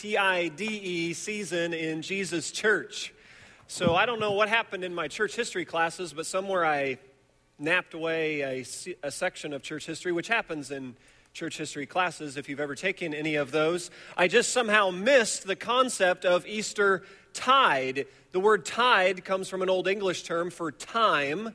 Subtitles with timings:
[0.00, 3.12] T I D E season in Jesus Church.
[3.66, 6.96] So I don't know what happened in my church history classes, but somewhere I
[7.58, 8.64] napped away a,
[9.02, 10.96] a section of church history, which happens in
[11.34, 13.90] church history classes if you've ever taken any of those.
[14.16, 17.02] I just somehow missed the concept of Easter
[17.34, 18.06] tide.
[18.32, 21.54] The word tide comes from an Old English term for time.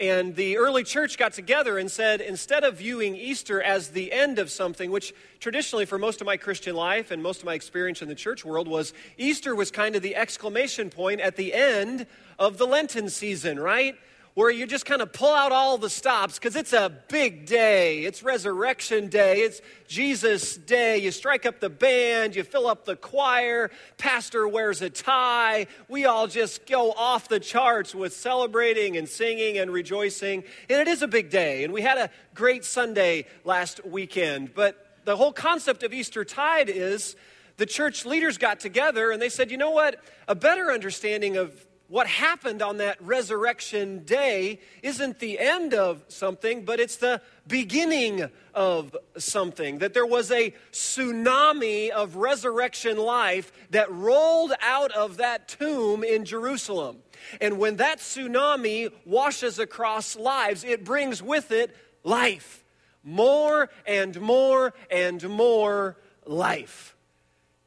[0.00, 4.38] And the early church got together and said, instead of viewing Easter as the end
[4.38, 8.00] of something, which traditionally for most of my Christian life and most of my experience
[8.00, 12.06] in the church world was Easter was kind of the exclamation point at the end
[12.38, 13.96] of the Lenten season, right?
[14.34, 18.04] Where you just kind of pull out all the stops because it's a big day.
[18.04, 19.42] It's Resurrection Day.
[19.42, 20.98] It's Jesus Day.
[20.98, 25.66] You strike up the band, you fill up the choir, pastor wears a tie.
[25.88, 30.44] We all just go off the charts with celebrating and singing and rejoicing.
[30.70, 31.64] And it is a big day.
[31.64, 34.54] And we had a great Sunday last weekend.
[34.54, 37.16] But the whole concept of Easter tide is
[37.58, 40.00] the church leaders got together and they said, you know what?
[40.26, 46.64] A better understanding of what happened on that resurrection day isn't the end of something,
[46.64, 49.76] but it's the beginning of something.
[49.76, 56.24] That there was a tsunami of resurrection life that rolled out of that tomb in
[56.24, 56.96] Jerusalem.
[57.42, 62.64] And when that tsunami washes across lives, it brings with it life.
[63.04, 66.91] More and more and more life.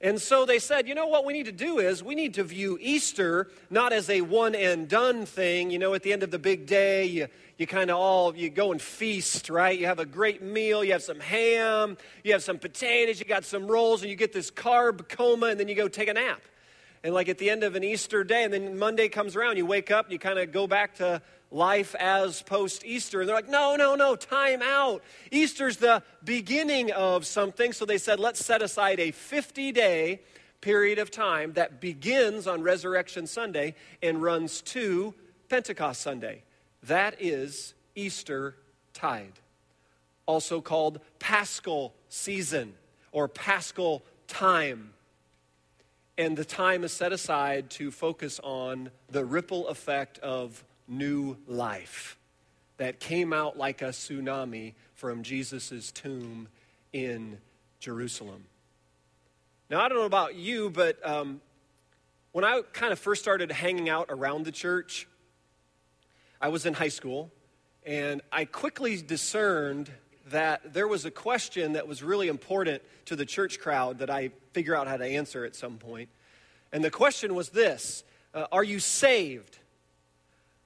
[0.02, 2.44] And so they said, you know what we need to do is we need to
[2.44, 5.72] view Easter not as a one and done thing.
[5.72, 8.50] You know, at the end of the big day, you, you kind of all, you
[8.50, 9.78] go and feast, right?
[9.80, 13.46] You have a great meal, you have some ham, you have some potatoes, you got
[13.46, 16.42] some rolls, and you get this carb coma, and then you go take a nap.
[17.02, 19.66] And like at the end of an Easter day, and then Monday comes around, you
[19.66, 21.22] wake up, you kind of go back to
[21.56, 23.22] life as post Easter.
[23.22, 25.02] And they're like, no, no, no, time out.
[25.32, 27.72] Easter's the beginning of something.
[27.72, 30.22] So they said, let's set aside a 50 day
[30.62, 35.14] period of time that begins on Resurrection Sunday and runs to
[35.48, 36.44] Pentecost Sunday.
[36.84, 38.56] That is Easter
[38.94, 39.40] tide,
[40.26, 42.74] also called Paschal season
[43.12, 44.92] or Paschal time.
[46.18, 52.18] And the time is set aside to focus on the ripple effect of new life
[52.78, 56.48] that came out like a tsunami from Jesus' tomb
[56.94, 57.38] in
[57.80, 58.46] Jerusalem.
[59.70, 61.42] Now, I don't know about you, but um,
[62.32, 65.08] when I kind of first started hanging out around the church,
[66.42, 67.32] I was in high school,
[67.86, 69.90] and I quickly discerned
[70.28, 74.32] that there was a question that was really important to the church crowd that I
[74.54, 76.10] figure out how to answer at some point.
[76.72, 78.04] And the question was this
[78.34, 79.60] uh, Are you saved?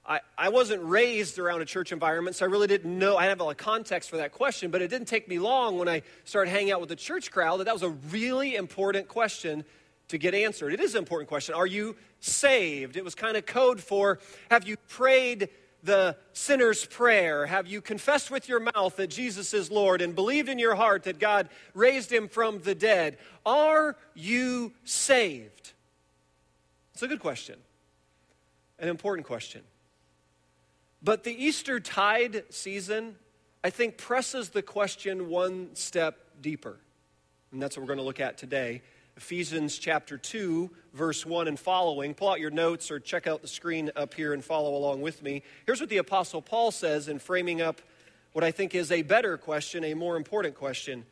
[0.06, 3.16] I, I wasn't raised around a church environment, so I really didn't know.
[3.16, 5.78] I have a lot of context for that question, but it didn't take me long
[5.78, 9.08] when I started hanging out with the church crowd that that was a really important
[9.08, 9.64] question
[10.08, 10.72] to get answered.
[10.72, 11.54] It is an important question.
[11.54, 12.96] Are you saved?
[12.96, 14.18] It was kind of code for
[14.50, 15.48] have you prayed
[15.82, 17.46] the sinner's prayer?
[17.46, 21.04] Have you confessed with your mouth that Jesus is Lord and believed in your heart
[21.04, 23.18] that God raised him from the dead?
[23.46, 25.72] Are you saved?
[26.92, 27.58] It's a good question,
[28.78, 29.62] an important question.
[31.02, 33.16] But the Easter tide season,
[33.64, 36.76] I think, presses the question one step deeper.
[37.52, 38.82] And that's what we're going to look at today.
[39.16, 42.14] Ephesians chapter 2, verse 1 and following.
[42.14, 45.22] Pull out your notes or check out the screen up here and follow along with
[45.22, 45.42] me.
[45.66, 47.80] Here's what the Apostle Paul says in framing up
[48.32, 51.04] what I think is a better question, a more important question.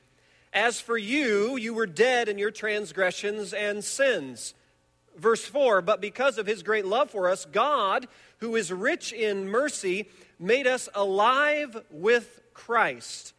[0.52, 4.54] As for you, you were dead in your transgressions and sins.
[5.16, 8.06] Verse 4 But because of his great love for us, God,
[8.38, 13.34] who is rich in mercy, made us alive with Christ,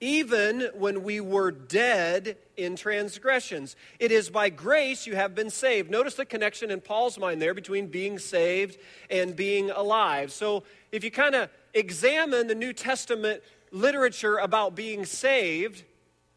[0.00, 3.76] even when we were dead in transgressions.
[3.98, 5.90] It is by grace you have been saved.
[5.90, 8.78] Notice the connection in Paul's mind there between being saved
[9.10, 10.32] and being alive.
[10.32, 15.84] So if you kind of examine the New Testament literature about being saved,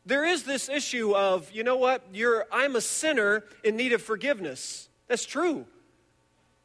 [0.06, 4.02] there is this issue of, you know what, You're, I'm a sinner in need of
[4.02, 4.90] forgiveness.
[5.08, 5.66] That's true.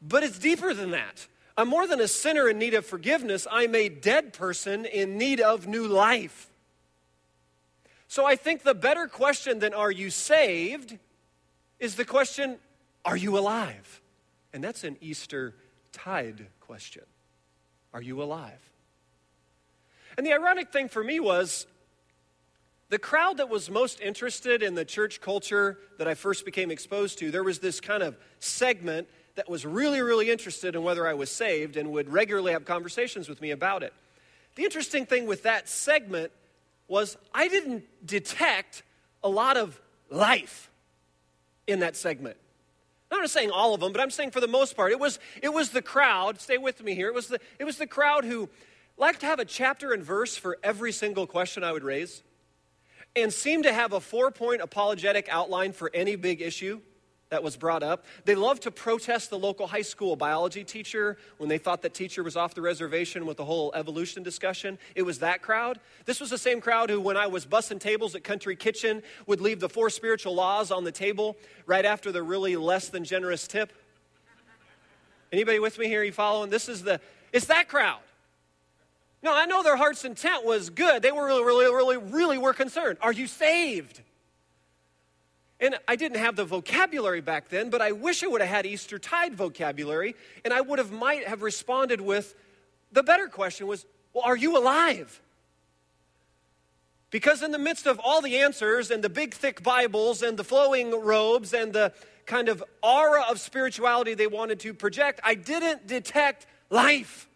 [0.01, 1.27] But it's deeper than that.
[1.57, 5.41] I'm more than a sinner in need of forgiveness, I'm a dead person in need
[5.41, 6.49] of new life.
[8.07, 10.97] So I think the better question than are you saved
[11.79, 12.57] is the question,
[13.03, 14.01] are you alive?
[14.53, 15.55] And that's an Easter
[15.91, 17.03] tide question.
[17.93, 18.59] Are you alive?
[20.17, 21.67] And the ironic thing for me was
[22.89, 27.19] the crowd that was most interested in the church culture that I first became exposed
[27.19, 31.13] to, there was this kind of segment that was really, really interested in whether I
[31.13, 33.93] was saved and would regularly have conversations with me about it.
[34.55, 36.31] The interesting thing with that segment
[36.87, 38.81] was I didn't detect
[39.23, 39.79] a lot of
[40.09, 40.69] life.
[41.67, 42.37] in that segment.
[43.11, 45.19] I'm not saying all of them, but I'm saying for the most part, it was,
[45.43, 48.23] it was the crowd, stay with me here, it was, the, it was the crowd
[48.23, 48.49] who
[48.97, 52.23] liked to have a chapter and verse for every single question I would raise
[53.15, 56.79] and seemed to have a four point apologetic outline for any big issue
[57.29, 58.05] that was brought up.
[58.25, 62.23] They loved to protest the local high school biology teacher when they thought that teacher
[62.23, 64.77] was off the reservation with the whole evolution discussion.
[64.95, 65.79] It was that crowd.
[66.05, 69.41] This was the same crowd who, when I was bussing tables at Country Kitchen, would
[69.41, 71.35] leave the four spiritual laws on the table
[71.65, 73.73] right after the really less than generous tip.
[75.31, 76.03] Anybody with me here?
[76.03, 76.49] You following?
[76.49, 77.01] This is the,
[77.33, 77.99] it's that crowd.
[79.21, 81.01] No, I know their heart's intent was good.
[81.01, 82.99] They were really, really, really, really were concerned.
[83.01, 84.01] Are you saved?
[85.59, 88.65] And I didn't have the vocabulary back then, but I wish I would have had
[88.65, 90.15] Easter tide vocabulary,
[90.45, 92.35] and I would have might have responded with
[92.91, 95.21] the better question was, well, are you alive?
[97.09, 100.43] Because in the midst of all the answers and the big thick Bibles and the
[100.43, 101.93] flowing robes and the
[102.25, 107.27] kind of aura of spirituality they wanted to project, I didn't detect life.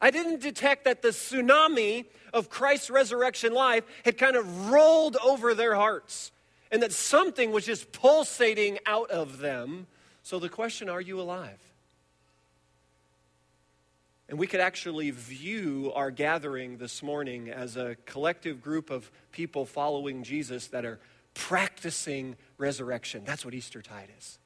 [0.00, 5.54] I didn't detect that the tsunami of Christ's resurrection life had kind of rolled over
[5.54, 6.32] their hearts
[6.72, 9.86] and that something was just pulsating out of them.
[10.22, 11.58] So the question are you alive?
[14.28, 19.66] And we could actually view our gathering this morning as a collective group of people
[19.66, 20.98] following Jesus that are
[21.34, 23.24] practicing resurrection.
[23.26, 24.38] That's what Eastertide is.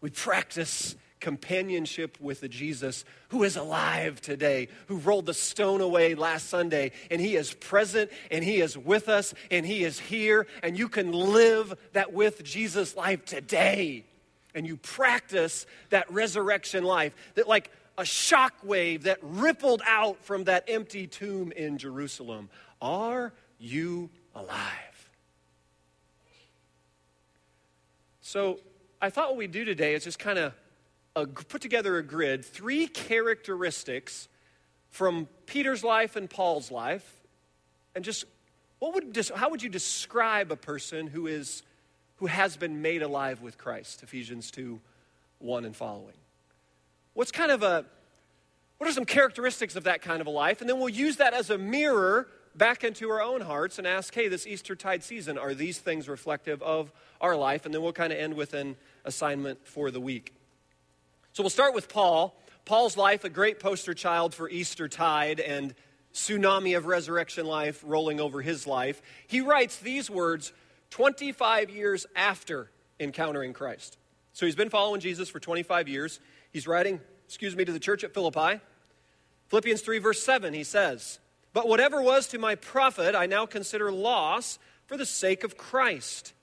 [0.00, 6.14] We practice companionship with the Jesus who is alive today, who rolled the stone away
[6.14, 10.46] last Sunday, and he is present and he is with us and he is here,
[10.62, 14.04] and you can live that with Jesus life today.
[14.54, 20.44] And you practice that resurrection life that, like a shock wave that rippled out from
[20.44, 22.50] that empty tomb in Jerusalem.
[22.82, 25.10] Are you alive?
[28.20, 28.58] So,
[29.00, 30.52] I thought what we'd do today is just kind of
[31.14, 34.28] a, put together a grid, three characteristics
[34.90, 37.20] from Peter's life and Paul's life,
[37.94, 38.24] and just
[38.78, 41.62] what would how would you describe a person who is
[42.16, 44.02] who has been made alive with Christ?
[44.02, 44.80] Ephesians 2,
[45.38, 46.14] 1 and following.
[47.14, 47.84] What's kind of a
[48.78, 50.60] what are some characteristics of that kind of a life?
[50.60, 54.12] And then we'll use that as a mirror back into our own hearts and ask,
[54.14, 57.64] hey, this Easter tide season, are these things reflective of our life?
[57.64, 60.34] And then we'll kind of end with an assignment for the week.
[61.32, 62.38] So we'll start with Paul.
[62.66, 65.74] Paul's life, a great poster child for Easter tide and
[66.12, 69.00] tsunami of resurrection life rolling over his life.
[69.26, 70.52] He writes these words
[70.90, 72.70] 25 years after
[73.00, 73.96] encountering Christ.
[74.34, 76.20] So he's been following Jesus for 25 years.
[76.50, 78.60] He's writing, excuse me, to the church at Philippi.
[79.48, 81.18] Philippians 3, verse 7, he says,
[81.54, 86.34] But whatever was to my profit, I now consider loss for the sake of Christ.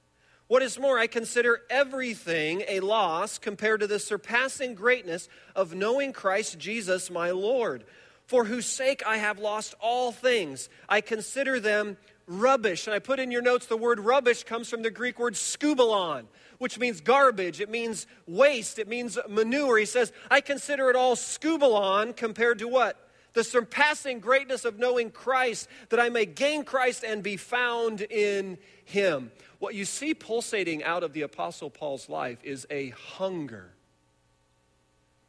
[0.49, 6.11] What is more, I consider everything a loss compared to the surpassing greatness of knowing
[6.11, 7.83] Christ Jesus my Lord,
[8.25, 10.67] for whose sake I have lost all things.
[10.89, 12.87] I consider them rubbish.
[12.87, 16.23] And I put in your notes the word rubbish comes from the Greek word skubalon,
[16.57, 19.77] which means garbage, it means waste, it means manure.
[19.77, 22.97] He says, I consider it all skubalon compared to what?
[23.33, 28.57] The surpassing greatness of knowing Christ, that I may gain Christ and be found in
[28.83, 29.31] him.
[29.59, 33.69] What you see pulsating out of the Apostle Paul's life is a hunger.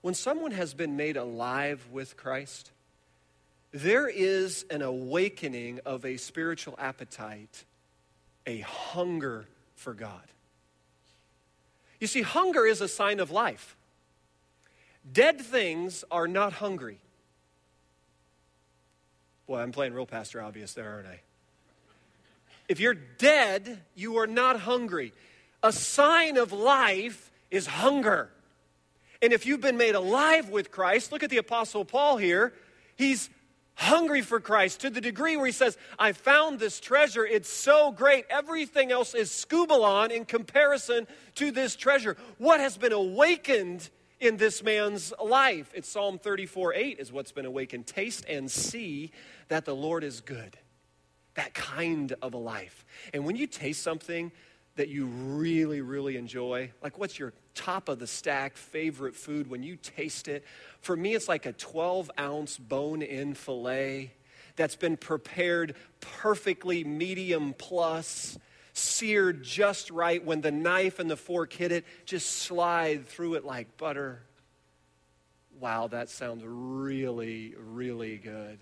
[0.03, 2.71] When someone has been made alive with Christ,
[3.73, 7.65] there is an awakening of a spiritual appetite,
[8.47, 10.23] a hunger for God.
[11.99, 13.77] You see, hunger is a sign of life.
[15.13, 16.99] Dead things are not hungry.
[19.47, 21.21] Boy, I'm playing real Pastor Obvious there, aren't I?
[22.71, 25.13] If you're dead, you are not hungry.
[25.61, 28.31] A sign of life is hunger.
[29.21, 32.53] And if you've been made alive with Christ, look at the Apostle Paul here.
[32.95, 33.29] He's
[33.75, 37.27] hungry for Christ to the degree where he says, I found this treasure.
[37.27, 38.25] It's so great.
[38.31, 42.17] Everything else is skubalon in comparison to this treasure.
[42.39, 45.73] What has been awakened in this man's life?
[45.75, 47.89] It's Psalm 34 8 is what's been awakened.
[47.89, 49.11] Taste and see
[49.49, 50.57] that the Lord is good
[51.35, 52.85] that kind of a life.
[53.15, 54.33] And when you taste something
[54.77, 59.63] that you really, really enjoy, like what's your top of the stack favorite food when
[59.63, 60.45] you taste it?
[60.81, 64.13] For me, it's like a 12 ounce bone in filet
[64.57, 68.39] that's been prepared perfectly medium plus
[68.73, 73.45] seared just right when the knife and the fork hit it, just slide through it
[73.45, 74.23] like butter.
[75.59, 78.61] Wow, that sounds really, really good.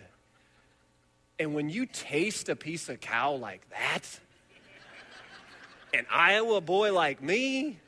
[1.39, 4.21] And when you taste a piece of cow like that,
[5.95, 7.79] An Iowa boy like me?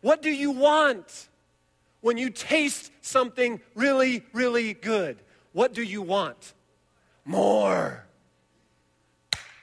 [0.00, 1.28] What do you want
[2.00, 5.18] when you taste something really, really good?
[5.52, 6.54] What do you want?
[7.24, 8.04] More.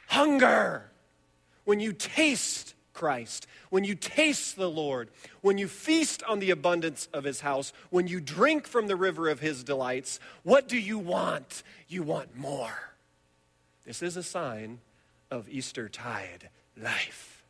[0.08, 0.90] Hunger.
[1.66, 5.10] When you taste Christ, when you taste the Lord,
[5.42, 9.30] when you feast on the abundance of his house, when you drink from the river
[9.30, 11.64] of his delights, what do you want?
[11.88, 12.89] You want more.
[13.90, 14.82] This is a sign
[15.32, 17.44] of Easter tide life.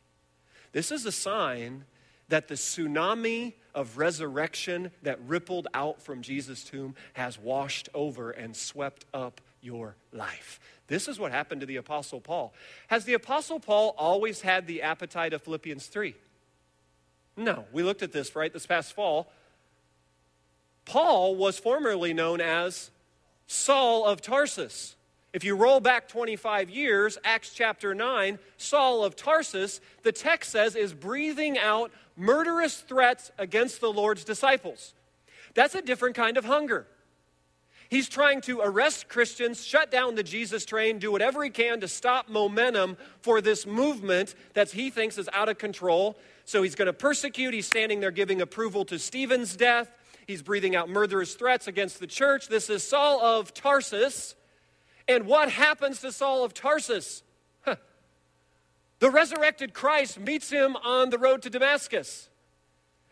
[0.72, 1.84] This is a sign
[2.30, 8.56] that the tsunami of resurrection that rippled out from Jesus' tomb has washed over and
[8.56, 10.60] swept up your life.
[10.86, 12.54] This is what happened to the Apostle Paul.
[12.86, 16.14] Has the Apostle Paul always had the appetite of Philippians 3?
[17.36, 17.66] No.
[17.70, 19.30] We looked at this, right, this past fall.
[20.86, 22.90] Paul was formerly known as
[23.46, 24.96] Saul of Tarsus.
[25.32, 30.74] If you roll back 25 years, Acts chapter 9, Saul of Tarsus, the text says,
[30.74, 34.92] is breathing out murderous threats against the Lord's disciples.
[35.54, 36.86] That's a different kind of hunger.
[37.88, 41.88] He's trying to arrest Christians, shut down the Jesus train, do whatever he can to
[41.88, 46.16] stop momentum for this movement that he thinks is out of control.
[46.44, 47.52] So he's going to persecute.
[47.52, 49.90] He's standing there giving approval to Stephen's death.
[50.26, 52.46] He's breathing out murderous threats against the church.
[52.46, 54.36] This is Saul of Tarsus.
[55.10, 57.24] And what happens to Saul of Tarsus?
[59.00, 62.28] The resurrected Christ meets him on the road to Damascus.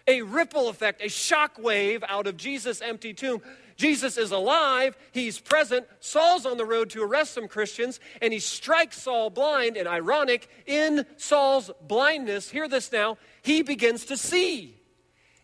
[0.06, 3.42] A ripple effect, a shock wave out of Jesus' empty tomb
[3.76, 5.86] Jesus is alive, he's present.
[6.00, 9.76] Saul's on the road to arrest some Christians, and he strikes Saul blind.
[9.76, 14.76] And ironic, in Saul's blindness, hear this now, he begins to see.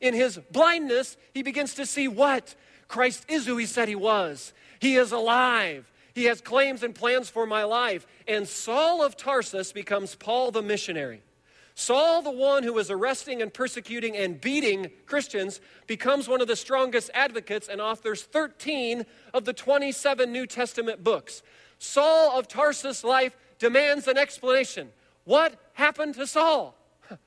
[0.00, 2.56] In his blindness, he begins to see what?
[2.88, 4.52] Christ is who he said he was.
[4.80, 5.90] He is alive.
[6.14, 8.06] He has claims and plans for my life.
[8.28, 11.22] And Saul of Tarsus becomes Paul the missionary.
[11.74, 16.54] Saul, the one who was arresting and persecuting and beating Christians, becomes one of the
[16.54, 21.42] strongest advocates and authors 13 of the 27 New Testament books.
[21.80, 24.90] Saul of Tarsus' life demands an explanation.
[25.24, 26.76] What happened to Saul?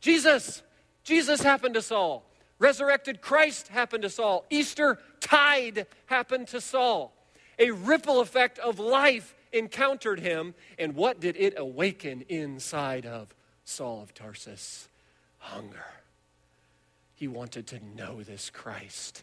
[0.00, 0.62] Jesus.
[1.04, 2.24] Jesus happened to Saul.
[2.58, 4.44] Resurrected Christ happened to Saul.
[4.50, 7.15] Easter tide happened to Saul.
[7.58, 10.54] A ripple effect of life encountered him.
[10.78, 13.34] And what did it awaken inside of
[13.66, 14.88] Saul of Tarsus
[15.38, 15.84] hunger.
[17.14, 19.22] He wanted to know this Christ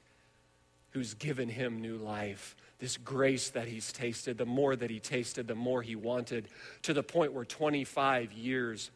[0.92, 4.38] who's given him new life, this grace that he's tasted.
[4.38, 6.48] The more that he tasted, the more he wanted,
[6.84, 8.92] to the point where 25 years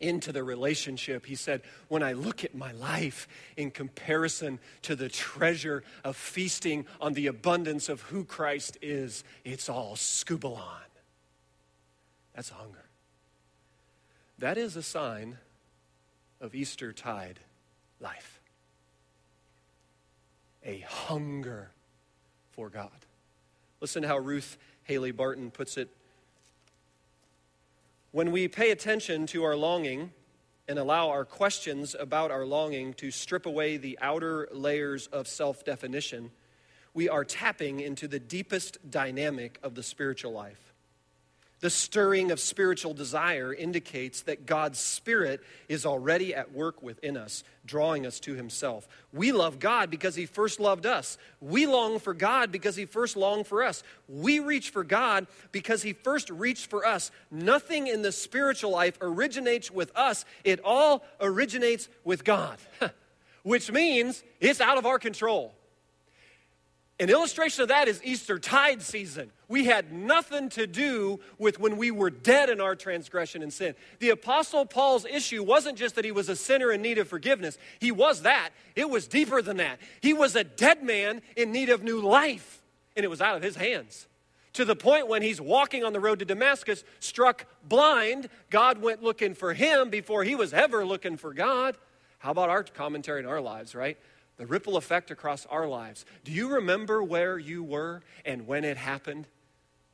[0.00, 5.08] into the relationship, he said, When I look at my life in comparison to the
[5.08, 10.88] treasure of feasting on the abundance of who Christ is, it's all skubalon.
[12.34, 12.84] That's hunger.
[14.38, 15.36] That is a sign
[16.40, 17.38] of Easter tide
[18.00, 18.40] life.
[20.64, 21.70] A hunger
[22.52, 22.88] for God.
[23.80, 25.88] Listen to how Ruth Haley Barton puts it.
[28.12, 30.10] When we pay attention to our longing
[30.66, 35.64] and allow our questions about our longing to strip away the outer layers of self
[35.64, 36.32] definition,
[36.92, 40.69] we are tapping into the deepest dynamic of the spiritual life.
[41.60, 47.44] The stirring of spiritual desire indicates that God's Spirit is already at work within us,
[47.66, 48.88] drawing us to Himself.
[49.12, 51.18] We love God because He first loved us.
[51.38, 53.82] We long for God because He first longed for us.
[54.08, 57.10] We reach for God because He first reached for us.
[57.30, 62.56] Nothing in the spiritual life originates with us, it all originates with God,
[63.42, 65.52] which means it's out of our control.
[67.00, 69.32] An illustration of that is Easter tide season.
[69.48, 73.74] We had nothing to do with when we were dead in our transgression and sin.
[74.00, 77.56] The Apostle Paul's issue wasn't just that he was a sinner in need of forgiveness,
[77.78, 78.50] he was that.
[78.76, 79.78] It was deeper than that.
[80.02, 82.62] He was a dead man in need of new life,
[82.94, 84.06] and it was out of his hands.
[84.54, 89.02] To the point when he's walking on the road to Damascus, struck blind, God went
[89.02, 91.78] looking for him before he was ever looking for God.
[92.18, 93.96] How about our commentary in our lives, right?
[94.40, 96.06] The ripple effect across our lives.
[96.24, 99.26] Do you remember where you were and when it happened?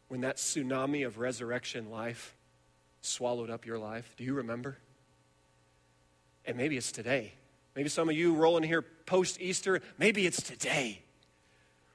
[0.07, 2.37] When that tsunami of resurrection life
[3.01, 4.15] swallowed up your life?
[4.17, 4.79] Do you remember?
[6.45, 7.33] And maybe it's today.
[7.75, 11.03] Maybe some of you rolling here post Easter, maybe it's today.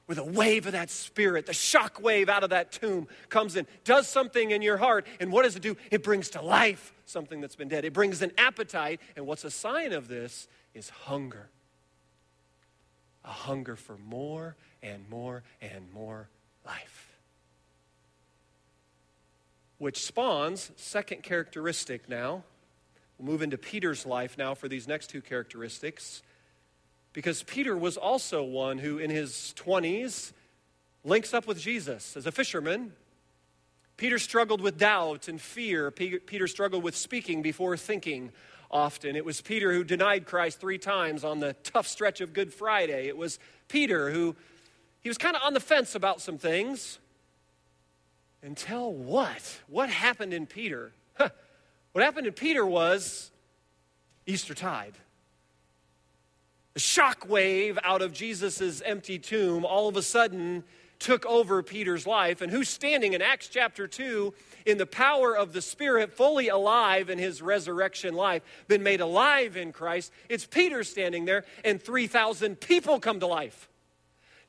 [0.06, 3.66] With a wave of that spirit, the shock wave out of that tomb comes in,
[3.86, 5.08] does something in your heart.
[5.22, 5.78] And what does it do?
[5.90, 7.86] It brings to life something that's been dead.
[7.86, 9.00] It brings an appetite.
[9.16, 11.50] And what's a sign of this is hunger
[13.24, 16.30] a hunger for more and more and more
[16.66, 17.18] life.
[19.78, 22.44] Which spawns, second characteristic now,
[23.22, 26.24] We'll move into Peter's life now for these next two characteristics.
[27.14, 30.32] Because Peter was also one who, in his 20s,
[31.04, 32.94] links up with Jesus as a fisherman.
[33.96, 35.92] Peter struggled with doubt and fear.
[35.92, 38.32] Peter struggled with speaking before thinking
[38.72, 39.16] often.
[39.16, 43.08] It was Peter who denied Christ three times on the tough stretch of Good Friday.
[43.08, 44.36] It was Peter who
[45.02, 47.00] he was kind of on the fence about some things.
[48.44, 49.60] Until what?
[49.68, 50.94] What happened in Peter?
[51.16, 51.30] Huh.
[51.92, 53.32] What happened in Peter was
[54.26, 54.94] Easter tide.
[56.74, 60.64] The shock wave out of Jesus' empty tomb all of a sudden
[61.02, 62.42] took over Peter's life.
[62.42, 64.34] And who's standing in Acts chapter 2
[64.66, 69.58] in the power of the Spirit, fully alive in his resurrection life, been made alive
[69.58, 70.14] in Christ?
[70.30, 73.68] It's Peter standing there, and 3,000 people come to life.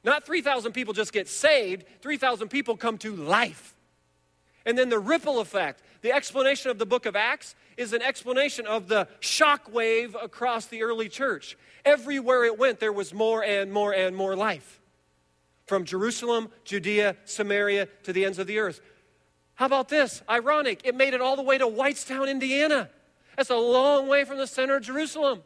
[0.05, 3.75] Not 3,000 people just get saved, 3,000 people come to life.
[4.67, 8.67] And then the ripple effect, the explanation of the book of Acts is an explanation
[8.67, 11.57] of the shock wave across the early church.
[11.85, 14.82] Everywhere it went, there was more and more and more life.
[15.73, 18.83] From Jerusalem, Judea, Samaria, to the ends of the earth.
[19.55, 20.23] How about this?
[20.29, 22.91] Ironic, it made it all the way to Whitestown, Indiana.
[23.39, 25.41] That's a long way from the center of Jerusalem.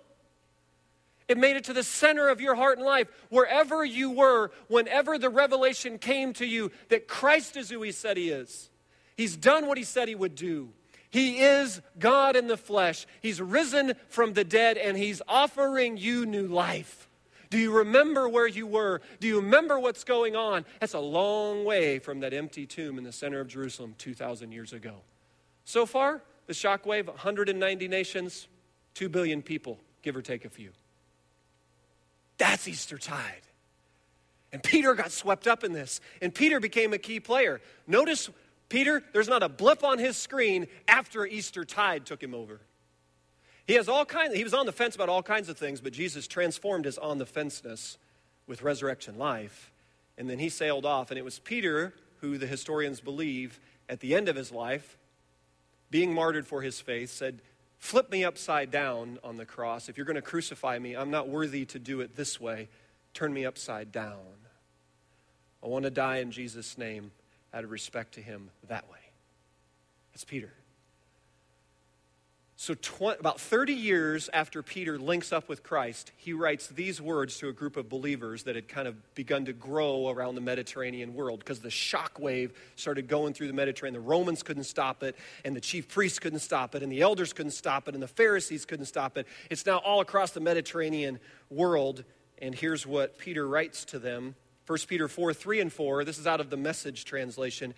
[1.29, 3.07] It made it to the center of your heart and life.
[3.29, 8.17] Wherever you were, whenever the revelation came to you that Christ is who He said
[8.17, 8.69] He is,
[9.17, 10.71] He's done what He said He would do.
[11.09, 13.07] He is God in the flesh.
[13.23, 17.06] He's risen from the dead and He's offering you new life.
[17.57, 19.01] Do you remember where you were?
[19.19, 20.67] Do you remember what's going on?
[20.79, 24.75] That's a long way from that empty tomb in the center of Jerusalem 2,000 years
[24.75, 24.97] ago.
[25.65, 28.47] So far, the shockwave 190 nations,
[28.93, 30.69] 2 billion people, give or take a few.
[32.37, 33.41] That's Easter tide.
[34.53, 37.63] And Peter got swept up in this, and Peter became a key player.
[37.87, 38.29] Notice,
[38.69, 42.61] Peter, there's not a blip on his screen after Easter tide took him over.
[43.67, 45.93] He has all kinds, he was on the fence about all kinds of things, but
[45.93, 47.99] Jesus transformed his on the fenceness
[48.47, 49.73] with resurrection life.
[50.17, 54.15] And then he sailed off, and it was Peter who the historians believe at the
[54.15, 54.97] end of his life,
[55.91, 57.41] being martyred for his faith, said,
[57.79, 59.89] Flip me upside down on the cross.
[59.89, 62.69] If you're going to crucify me, I'm not worthy to do it this way.
[63.13, 64.17] Turn me upside down.
[65.63, 67.13] I want to die in Jesus' name
[67.53, 68.99] out of respect to him that way.
[70.13, 70.53] That's Peter.
[72.59, 77.37] So, tw- about 30 years after Peter links up with Christ, he writes these words
[77.39, 81.13] to a group of believers that had kind of begun to grow around the Mediterranean
[81.13, 84.03] world because the shock wave started going through the Mediterranean.
[84.03, 87.35] The Romans couldn't stop it, and the chief priests couldn't stop it, and the elders
[87.35, 89.27] couldn't stop it, and the Pharisees couldn't stop it.
[89.51, 91.19] It's now all across the Mediterranean
[91.51, 92.05] world,
[92.39, 94.35] and here's what Peter writes to them
[94.67, 96.05] 1 Peter 4 3 and 4.
[96.05, 97.75] This is out of the message translation.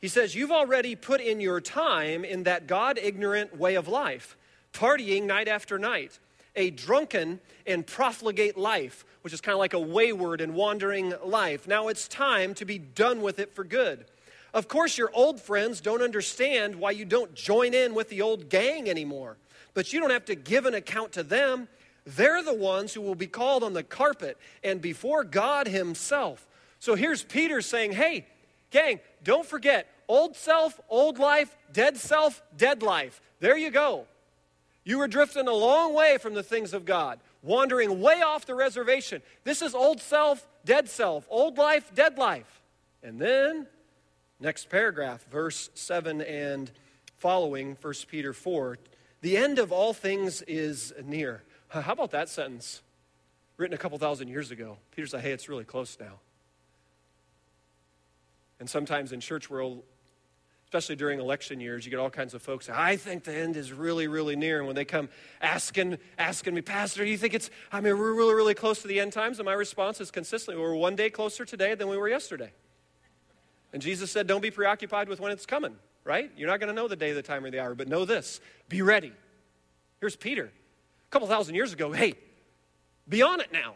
[0.00, 4.36] He says, You've already put in your time in that God ignorant way of life,
[4.72, 6.18] partying night after night,
[6.54, 11.66] a drunken and profligate life, which is kind of like a wayward and wandering life.
[11.66, 14.04] Now it's time to be done with it for good.
[14.54, 18.48] Of course, your old friends don't understand why you don't join in with the old
[18.48, 19.36] gang anymore,
[19.74, 21.68] but you don't have to give an account to them.
[22.06, 26.46] They're the ones who will be called on the carpet and before God Himself.
[26.80, 28.26] So here's Peter saying, Hey,
[28.70, 33.20] Gang, don't forget old self, old life, dead self, dead life.
[33.40, 34.06] There you go.
[34.84, 38.54] You were drifting a long way from the things of God, wandering way off the
[38.54, 39.20] reservation.
[39.44, 42.62] This is old self, dead self, old life, dead life.
[43.02, 43.66] And then,
[44.40, 46.70] next paragraph, verse 7 and
[47.18, 48.78] following, 1 Peter 4.
[49.20, 51.42] The end of all things is near.
[51.68, 52.80] How about that sentence?
[53.56, 54.78] Written a couple thousand years ago.
[54.92, 56.20] Peter said, hey, it's really close now.
[58.60, 59.82] And sometimes in church world,
[60.64, 63.72] especially during election years, you get all kinds of folks I think the end is
[63.72, 64.58] really, really near.
[64.58, 65.08] And when they come
[65.40, 68.88] asking, asking me, Pastor, do you think it's, I mean, we're really, really close to
[68.88, 69.38] the end times?
[69.38, 72.52] And my response is consistently, we're one day closer today than we were yesterday.
[73.72, 76.30] And Jesus said, don't be preoccupied with when it's coming, right?
[76.36, 78.40] You're not going to know the day, the time, or the hour, but know this
[78.68, 79.12] be ready.
[80.00, 80.44] Here's Peter.
[80.44, 82.14] A couple thousand years ago, hey,
[83.08, 83.74] be on it now.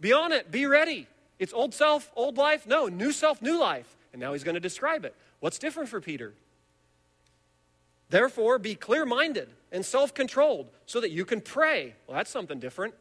[0.00, 0.50] Be on it.
[0.50, 1.06] Be ready.
[1.38, 2.66] It's old self, old life.
[2.66, 3.96] No, new self, new life.
[4.12, 5.14] And now he's going to describe it.
[5.40, 6.34] What's different for Peter?
[8.10, 11.94] Therefore, be clear minded and self controlled so that you can pray.
[12.06, 12.94] Well, that's something different.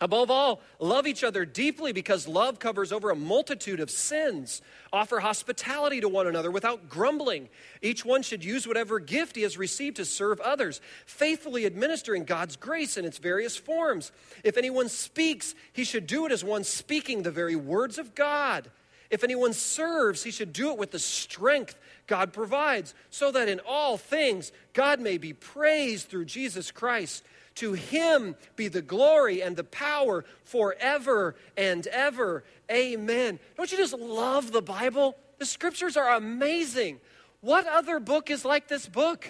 [0.00, 4.60] Above all, love each other deeply because love covers over a multitude of sins.
[4.92, 7.48] Offer hospitality to one another without grumbling.
[7.80, 12.56] Each one should use whatever gift he has received to serve others, faithfully administering God's
[12.56, 14.10] grace in its various forms.
[14.42, 18.72] If anyone speaks, he should do it as one speaking the very words of God.
[19.10, 23.60] If anyone serves, he should do it with the strength God provides, so that in
[23.66, 27.24] all things God may be praised through Jesus Christ.
[27.56, 32.44] To him be the glory and the power forever and ever.
[32.70, 33.38] Amen.
[33.56, 35.16] Don't you just love the Bible?
[35.38, 37.00] The scriptures are amazing.
[37.40, 39.28] What other book is like this book?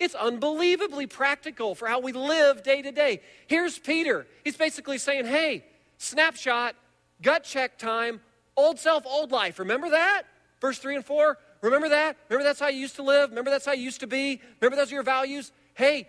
[0.00, 3.20] It's unbelievably practical for how we live day to day.
[3.46, 4.26] Here's Peter.
[4.42, 5.64] He's basically saying, hey,
[5.98, 6.74] snapshot,
[7.22, 8.20] gut check time,
[8.56, 9.58] old self, old life.
[9.58, 10.22] Remember that?
[10.60, 11.38] Verse 3 and 4.
[11.62, 12.16] Remember that?
[12.28, 13.30] Remember that's how you used to live?
[13.30, 14.40] Remember that's how you used to be?
[14.60, 15.52] Remember those are your values?
[15.74, 16.08] Hey,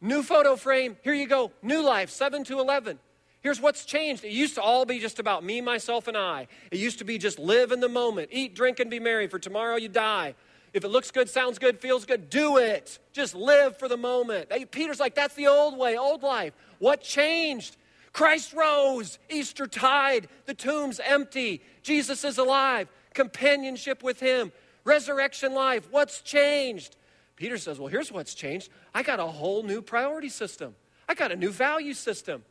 [0.00, 0.96] new photo frame.
[1.02, 1.52] Here you go.
[1.62, 2.98] New life, 7 to 11.
[3.42, 4.24] Here's what's changed.
[4.24, 6.46] It used to all be just about me, myself, and I.
[6.70, 9.38] It used to be just live in the moment, eat, drink, and be merry, for
[9.38, 10.34] tomorrow you die.
[10.74, 12.98] If it looks good, sounds good, feels good, do it.
[13.12, 14.50] Just live for the moment.
[14.70, 16.52] Peter's like, that's the old way, old life.
[16.78, 17.76] What changed?
[18.12, 24.52] Christ rose, Easter tide, the tomb's empty, Jesus is alive, companionship with Him,
[24.84, 25.88] resurrection life.
[25.90, 26.96] What's changed?
[27.36, 28.70] Peter says, Well, here's what's changed.
[28.94, 30.74] I got a whole new priority system,
[31.08, 32.44] I got a new value system.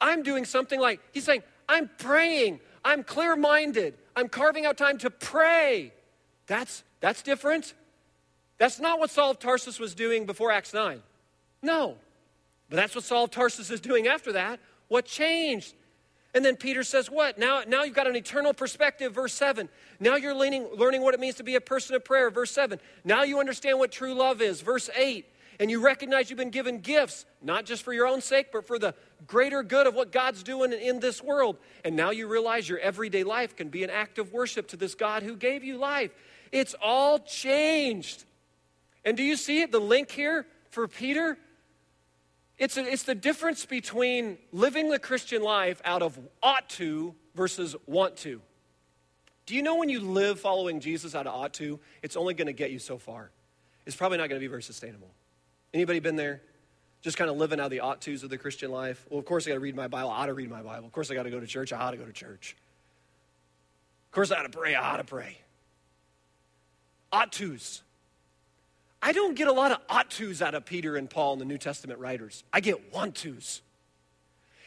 [0.00, 4.98] I'm doing something like, He's saying, I'm praying, I'm clear minded, I'm carving out time
[4.98, 5.92] to pray.
[6.46, 7.74] That's, that's different.
[8.58, 11.02] That's not what Saul of Tarsus was doing before Acts 9.
[11.62, 11.96] No.
[12.68, 14.60] But that's what Saul of Tarsus is doing after that.
[14.88, 15.74] What changed?
[16.34, 17.38] And then Peter says, What?
[17.38, 19.68] Now, now you've got an eternal perspective, verse 7.
[20.00, 22.80] Now you're learning, learning what it means to be a person of prayer, verse 7.
[23.04, 25.26] Now you understand what true love is, verse 8.
[25.60, 28.76] And you recognize you've been given gifts, not just for your own sake, but for
[28.76, 28.92] the
[29.28, 31.56] greater good of what God's doing in this world.
[31.84, 34.96] And now you realize your everyday life can be an act of worship to this
[34.96, 36.10] God who gave you life.
[36.50, 38.24] It's all changed.
[39.04, 39.70] And do you see it?
[39.70, 41.38] The link here for Peter?
[42.58, 47.74] It's, a, it's the difference between living the Christian life out of ought to versus
[47.86, 48.40] want to.
[49.46, 52.46] Do you know when you live following Jesus out of ought to, it's only going
[52.46, 53.30] to get you so far.
[53.86, 55.10] It's probably not going to be very sustainable.
[55.74, 56.40] Anybody been there?
[57.02, 59.04] Just kind of living out the ought tos of the Christian life.
[59.10, 60.08] Well, of course I got to read my Bible.
[60.08, 60.86] I ought to read my Bible.
[60.86, 61.72] Of course I got to go to church.
[61.72, 62.56] I ought to go to church.
[64.08, 64.74] Of course I ought to pray.
[64.74, 65.36] I ought to pray.
[67.12, 67.82] Ought tos.
[69.04, 71.44] I don't get a lot of ought tos out of Peter and Paul and the
[71.44, 72.42] New Testament writers.
[72.50, 73.60] I get want tos.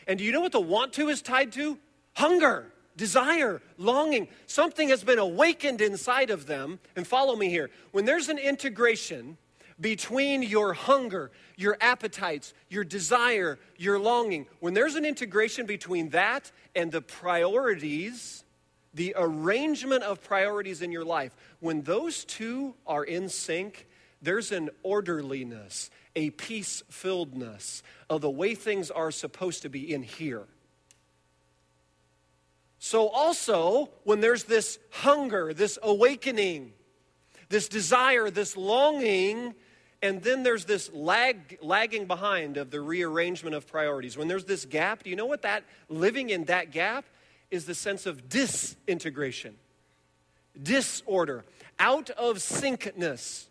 [0.06, 1.80] And do you know what the want to is tied to?
[2.14, 4.28] Hunger, desire, longing.
[4.46, 6.80] Something has been awakened inside of them.
[6.96, 7.72] And follow me here.
[7.92, 9.38] When there's an integration
[9.82, 16.52] between your hunger, your appetites, your desire, your longing, when there's an integration between that
[16.76, 18.44] and the priorities,
[18.94, 23.88] the arrangement of priorities in your life, when those two are in sync,
[24.22, 30.04] there's an orderliness, a peace filledness of the way things are supposed to be in
[30.04, 30.46] here.
[32.80, 36.74] So, also, when there's this hunger, this awakening,
[37.50, 39.56] this desire, this longing,
[40.02, 44.16] and then there's this lag, lagging behind of the rearrangement of priorities.
[44.16, 47.06] When there's this gap, do you know what that living in that gap
[47.50, 49.56] is the sense of disintegration,
[50.62, 51.46] disorder,
[51.80, 53.46] out of syncness.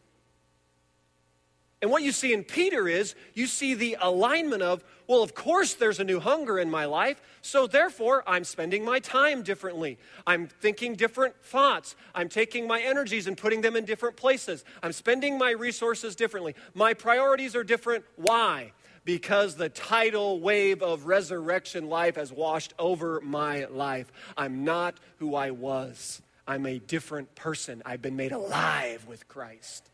[1.83, 5.75] And what you see in Peter is you see the alignment of, well, of course
[5.75, 9.99] there's a new hunger in my life, so therefore I'm spending my time differently.
[10.27, 11.95] I'm thinking different thoughts.
[12.15, 14.65] I'm taking my energies and putting them in different places.
[14.83, 16.55] I'm spending my resources differently.
[16.75, 18.05] My priorities are different.
[18.17, 18.73] Why?
[19.05, 24.11] Because the tidal wave of resurrection life has washed over my life.
[24.37, 26.23] I'm not who I was.
[26.49, 27.83] I'm a different person.
[27.85, 29.91] I've been made alive with Christ.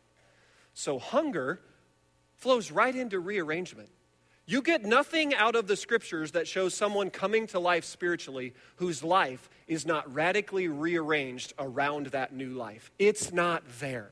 [0.73, 1.59] So, hunger
[2.43, 3.89] flows right into rearrangement.
[4.45, 9.01] You get nothing out of the scriptures that shows someone coming to life spiritually whose
[9.01, 12.91] life is not radically rearranged around that new life.
[12.99, 14.11] It's not there.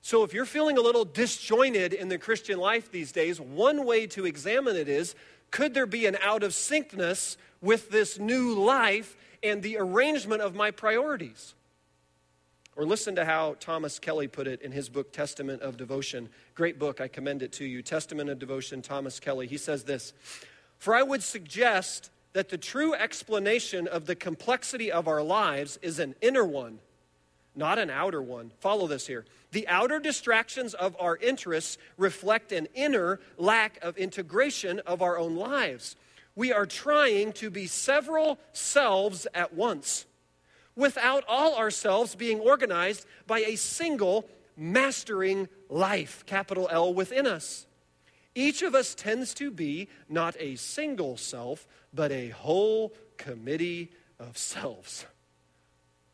[0.00, 4.06] So, if you're feeling a little disjointed in the Christian life these days, one way
[4.08, 5.14] to examine it is
[5.50, 10.54] could there be an out of syncness with this new life and the arrangement of
[10.54, 11.54] my priorities?
[12.74, 16.30] Or listen to how Thomas Kelly put it in his book, Testament of Devotion.
[16.54, 17.82] Great book, I commend it to you.
[17.82, 19.46] Testament of Devotion, Thomas Kelly.
[19.46, 20.14] He says this
[20.78, 25.98] For I would suggest that the true explanation of the complexity of our lives is
[25.98, 26.78] an inner one,
[27.54, 28.52] not an outer one.
[28.60, 29.26] Follow this here.
[29.50, 35.36] The outer distractions of our interests reflect an inner lack of integration of our own
[35.36, 35.94] lives.
[36.34, 40.06] We are trying to be several selves at once
[40.76, 47.66] without all ourselves being organized by a single mastering life, capital L, within us.
[48.34, 54.38] Each of us tends to be not a single self, but a whole committee of
[54.38, 55.04] selves.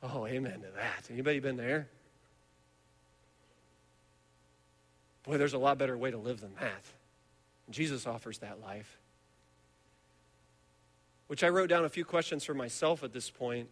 [0.02, 1.08] Oh, amen to that.
[1.10, 1.88] Anybody been there?
[5.24, 6.82] Boy, there's a lot better way to live than that.
[7.70, 8.98] Jesus offers that life.
[11.26, 13.68] Which I wrote down a few questions for myself at this point.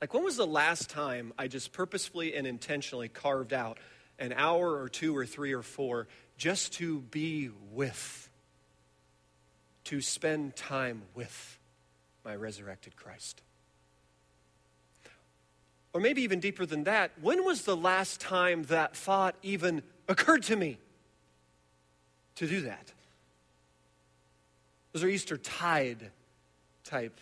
[0.00, 3.78] Like, when was the last time I just purposefully and intentionally carved out
[4.18, 6.06] an hour or two or three or four
[6.36, 8.28] just to be with,
[9.84, 11.58] to spend time with
[12.24, 13.40] my resurrected Christ?
[15.94, 20.42] Or maybe even deeper than that, when was the last time that thought even occurred
[20.44, 20.76] to me
[22.34, 22.92] to do that?
[24.92, 26.10] Those are Easter tide
[26.84, 27.18] type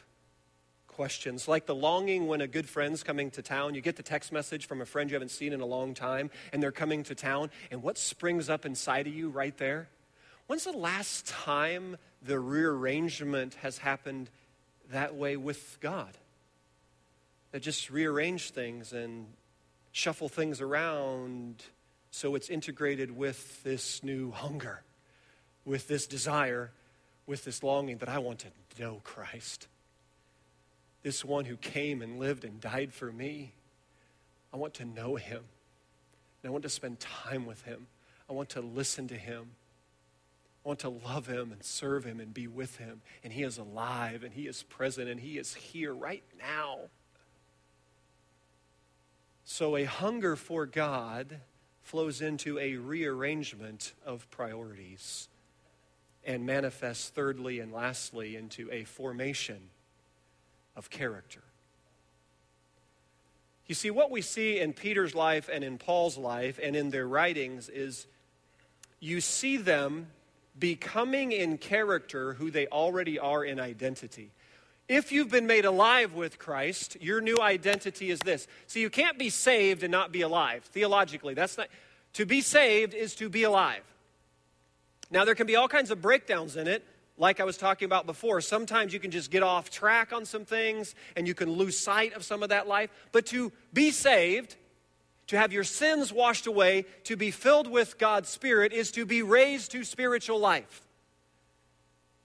[0.95, 3.75] questions, like the longing when a good friend's coming to town.
[3.75, 6.31] You get the text message from a friend you haven't seen in a long time,
[6.53, 9.89] and they're coming to town, and what springs up inside of you right there?
[10.47, 14.31] When's the last time the rearrangement has happened
[14.91, 16.17] that way with God?
[17.51, 19.27] That just rearrange things and
[19.91, 21.65] shuffle things around
[22.13, 24.85] so it's integrated with this new hunger,
[25.65, 26.71] with this desire,
[27.27, 29.67] with this longing that I want to know Christ
[31.05, 33.53] this one who came and lived and died for me.
[34.53, 35.43] I want to know him.
[36.43, 37.87] And I want to spend time with him.
[38.29, 39.51] I want to listen to him.
[40.65, 43.03] I want to love him and serve him and be with him.
[43.23, 46.79] And he is alive and he is present and he is here right now.
[49.45, 51.41] So a hunger for God
[51.83, 55.29] flows into a rearrangement of priorities
[56.27, 59.69] and manifests thirdly and lastly into a formation
[60.77, 61.43] of character.
[63.67, 67.09] You see, what we see in Peter's life and in Paul's life and in their
[67.09, 68.07] writings is
[69.01, 70.09] you see them
[70.59, 74.31] becoming in character who they already are in identity.
[74.87, 78.47] If you've been made alive with Christ, your new identity is this.
[78.67, 80.63] So you can't be saved and not be alive.
[80.65, 81.69] Theologically, that's not
[82.15, 83.83] to be saved is to be alive.
[85.11, 86.85] Now there can be all kinds of breakdowns in it
[87.17, 90.45] like I was talking about before, sometimes you can just get off track on some
[90.45, 92.91] things and you can lose sight of some of that life.
[93.13, 94.57] But to be saved,
[95.29, 99.23] to have your sins washed away, to be filled with God's Spirit, is to be
[99.23, 100.83] raised to spiritual life.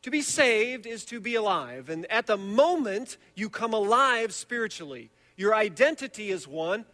[0.03, 1.89] To be saved is to be alive.
[1.89, 5.11] And at the moment, you come alive spiritually.
[5.35, 6.85] Your identity is one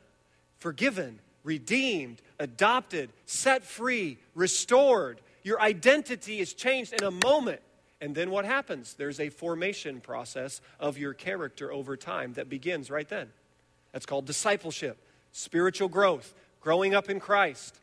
[0.58, 5.22] forgiven, redeemed, adopted, set free, restored.
[5.44, 7.62] Your identity is changed in a moment.
[8.02, 8.94] And then what happens?
[8.94, 13.30] There's a formation process of your character over time that begins right then.
[13.94, 14.98] That's called discipleship,
[15.32, 17.80] spiritual growth, growing up in Christ.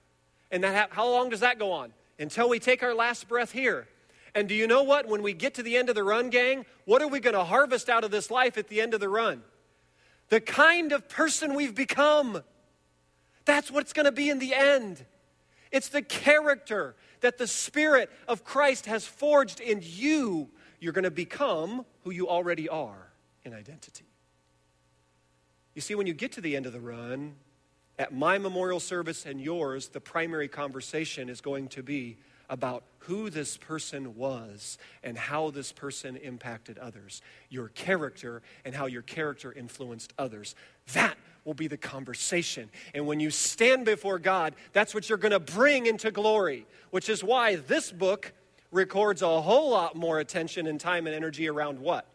[0.51, 1.93] And that, how long does that go on?
[2.19, 3.89] Until we take our last breath here.
[4.35, 5.09] And do you know what?
[5.09, 7.45] When we get to the end of the run, gang, what are we going to
[7.45, 9.43] harvest out of this life at the end of the run?
[10.29, 12.43] The kind of person we've become.
[13.45, 15.05] That's what's going to be in the end.
[15.73, 20.51] It's the character that the Spirit of Christ has forged in you.
[20.79, 23.09] You're going to become who you already are
[23.45, 24.05] in identity.
[25.75, 27.35] You see, when you get to the end of the run,
[27.99, 32.19] at my memorial service and yours, the primary conversation is going to be
[32.51, 38.87] about who this person was and how this person impacted others, your character and how
[38.87, 40.55] your character influenced others.
[40.93, 42.71] That will be the conversation.
[42.95, 47.09] And when you stand before God, that's what you're going to bring into glory, which
[47.09, 48.33] is why this book
[48.71, 52.07] records a whole lot more attention and time and energy around what?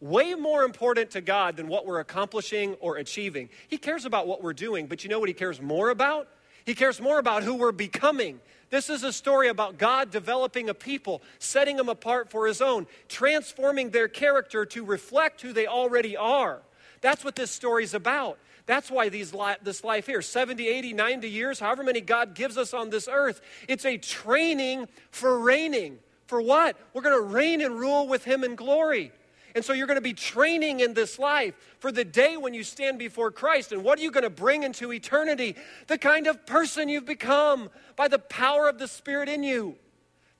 [0.00, 3.48] Way more important to God than what we're accomplishing or achieving.
[3.68, 6.28] He cares about what we're doing, but you know what He cares more about?
[6.64, 8.40] He cares more about who we're becoming.
[8.70, 12.86] This is a story about God developing a people, setting them apart for His own,
[13.08, 16.62] transforming their character to reflect who they already are.
[17.00, 18.38] That's what this story is about.
[18.66, 22.56] That's why these li- this life here, 70, 80, 90 years, however many God gives
[22.56, 25.98] us on this earth, it's a training for reigning.
[26.26, 26.76] For what?
[26.94, 29.12] We're going to reign and rule with Him in glory.
[29.54, 32.64] And so you're going to be training in this life for the day when you
[32.64, 33.72] stand before Christ.
[33.72, 35.56] And what are you going to bring into eternity?
[35.88, 39.76] The kind of person you've become by the power of the Spirit in you.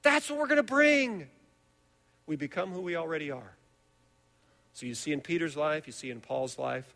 [0.03, 1.29] That's what we're going to bring.
[2.27, 3.57] We become who we already are.
[4.73, 6.95] So you see in Peter's life, you see in Paul's life,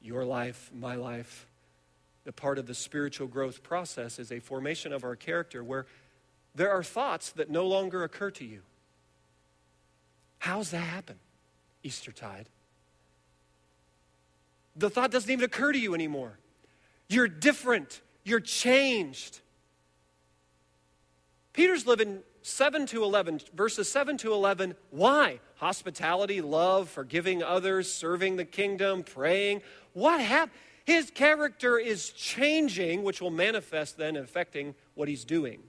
[0.00, 1.46] your life, my life,
[2.24, 5.86] the part of the spiritual growth process is a formation of our character where
[6.54, 8.62] there are thoughts that no longer occur to you.
[10.38, 11.16] How's that happen?
[11.82, 12.48] Eastertide.
[14.74, 16.38] The thought doesn't even occur to you anymore.
[17.08, 18.00] You're different.
[18.24, 19.40] You're changed.
[21.52, 25.40] Peter's living 7 to 11, verses 7 to 11, why?
[25.56, 29.62] Hospitality, love, forgiving others, serving the kingdom, praying.
[29.92, 30.52] What happened?
[30.84, 35.62] His character is changing, which will manifest then affecting what he's doing.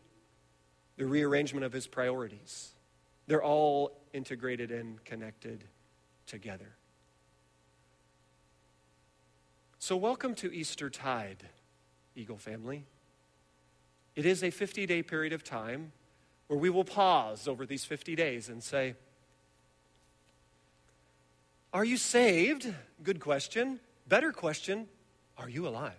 [0.97, 2.71] The rearrangement of his priorities.
[3.25, 5.63] They're all integrated and connected
[6.27, 6.75] together.
[9.79, 11.43] So, welcome to Easter Tide,
[12.15, 12.85] Eagle family.
[14.15, 15.93] It is a 50 day period of time
[16.47, 18.95] where we will pause over these 50 days and say,
[21.77, 22.73] Are you saved?
[23.03, 23.79] Good question.
[24.07, 24.87] Better question
[25.37, 25.93] Are you alive?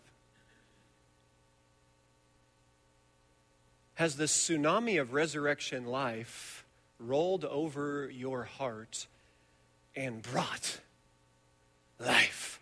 [3.94, 6.64] Has the tsunami of resurrection life
[6.98, 9.06] rolled over your heart
[9.94, 10.80] and brought
[12.00, 12.58] life?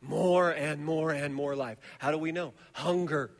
[0.00, 1.76] More and more and more life.
[1.98, 2.54] How do we know?
[2.72, 3.32] Hunger.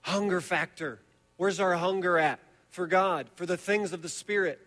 [0.00, 0.98] Hunger factor.
[1.36, 2.40] Where's our hunger at?
[2.70, 4.66] For God, for the things of the Spirit.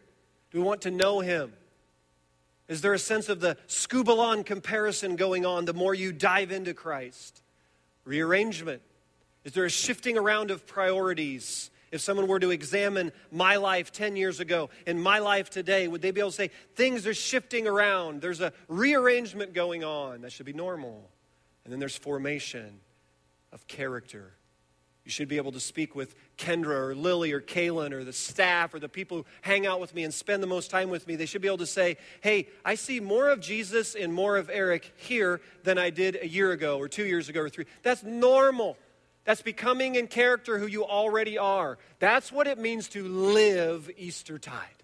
[0.52, 1.54] Do we want to know Him?
[2.68, 6.74] Is there a sense of the skubalon comparison going on the more you dive into
[6.74, 7.42] Christ?
[8.04, 8.82] Rearrangement.
[9.44, 11.70] Is there a shifting around of priorities?
[11.92, 16.02] If someone were to examine my life 10 years ago and my life today, would
[16.02, 18.22] they be able to say, things are shifting around?
[18.22, 20.22] There's a rearrangement going on.
[20.22, 21.10] That should be normal.
[21.64, 22.82] And then there's formation
[23.54, 24.34] of character
[25.08, 28.74] you should be able to speak with Kendra or Lily or Kaylin or the staff
[28.74, 31.16] or the people who hang out with me and spend the most time with me.
[31.16, 34.50] They should be able to say, hey, I see more of Jesus and more of
[34.50, 37.68] Eric here than I did a year ago or two years ago or three.
[37.84, 38.76] That's normal.
[39.24, 41.78] That's becoming in character who you already are.
[42.00, 44.84] That's what it means to live Easter tide,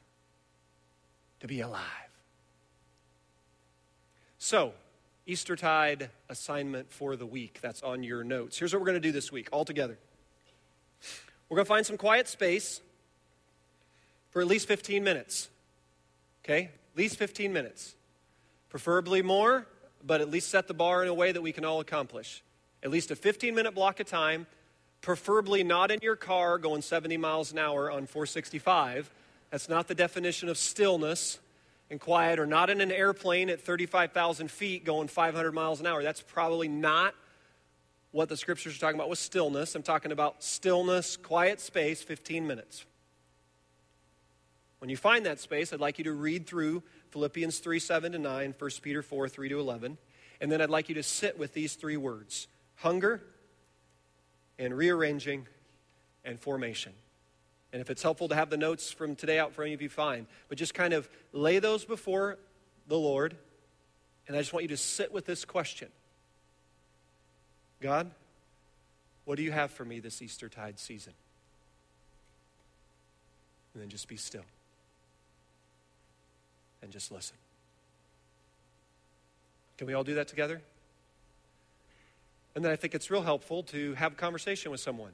[1.41, 1.81] to be alive.
[4.37, 4.71] So,
[5.25, 7.59] Eastertide assignment for the week.
[7.61, 8.57] That's on your notes.
[8.57, 9.97] Here's what we're going to do this week, all together.
[11.53, 12.81] We're going to find some quiet space
[14.31, 15.49] for at least 15 minutes.
[16.43, 16.63] Okay?
[16.63, 17.93] At least 15 minutes.
[18.69, 19.67] Preferably more,
[20.03, 22.41] but at least set the bar in a way that we can all accomplish.
[22.81, 24.47] At least a 15 minute block of time,
[25.01, 29.11] preferably not in your car going 70 miles an hour on 465.
[29.51, 31.37] That's not the definition of stillness
[31.91, 36.01] and quiet, or not in an airplane at 35,000 feet going 500 miles an hour.
[36.01, 37.13] That's probably not
[38.13, 39.73] what the scriptures are talking about with stillness.
[39.73, 42.85] I'm talking about stillness, quiet space, 15 minutes.
[44.77, 48.19] When you find that space, I'd like you to read through Philippians 3 7 to
[48.19, 49.97] 9, 1 Peter 4 3 to 11,
[50.39, 53.23] and then I'd like you to sit with these three words hunger
[54.59, 55.47] and rearranging
[56.23, 56.93] and formation.
[57.71, 59.89] And if it's helpful to have the notes from today out for any of you,
[59.89, 60.27] fine.
[60.49, 62.37] But just kind of lay those before
[62.87, 63.35] the Lord,
[64.27, 65.87] and I just want you to sit with this question
[67.83, 68.09] God,
[69.25, 71.11] what do you have for me this Easter tide season?
[73.73, 74.45] And then just be still
[76.81, 77.35] and just listen.
[79.77, 80.61] Can we all do that together?
[82.55, 85.11] And then I think it's real helpful to have a conversation with someone.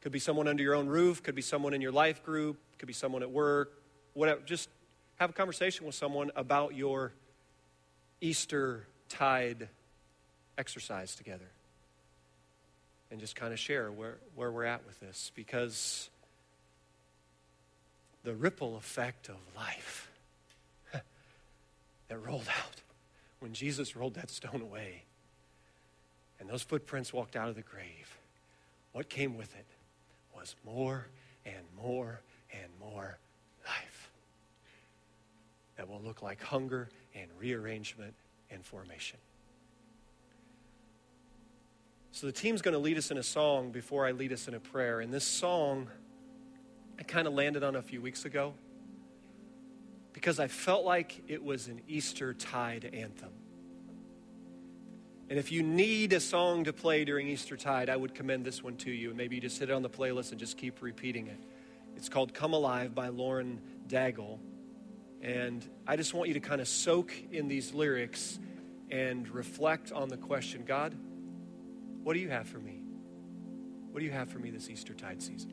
[0.00, 2.86] Could be someone under your own roof, could be someone in your life group, could
[2.86, 3.70] be someone at work,
[4.14, 4.40] whatever.
[4.46, 4.70] Just
[5.16, 7.12] have a conversation with someone about your
[8.22, 9.68] Easter tide
[10.58, 11.50] exercise together
[13.10, 16.08] and just kind of share where, where we're at with this because
[18.24, 20.10] the ripple effect of life
[22.08, 22.80] that rolled out
[23.40, 25.02] when Jesus rolled that stone away
[26.40, 28.18] and those footprints walked out of the grave,
[28.92, 29.66] what came with it
[30.34, 31.06] was more
[31.44, 32.20] and more
[32.52, 33.18] and more
[33.66, 34.10] life
[35.76, 38.14] that will look like hunger and rearrangement
[38.50, 39.18] and formation.
[42.14, 44.52] So the team's going to lead us in a song before I lead us in
[44.52, 45.00] a prayer.
[45.00, 45.88] And this song,
[46.98, 48.52] I kind of landed on a few weeks ago
[50.12, 53.30] because I felt like it was an Easter tide anthem.
[55.30, 58.62] And if you need a song to play during Easter tide, I would commend this
[58.62, 59.08] one to you.
[59.08, 61.42] And maybe you just hit it on the playlist and just keep repeating it.
[61.96, 64.38] It's called Come Alive by Lauren Daigle.
[65.22, 68.38] And I just want you to kind of soak in these lyrics
[68.90, 70.94] and reflect on the question God,
[72.02, 72.82] what do you have for me?
[73.90, 75.52] What do you have for me this Easter tide season?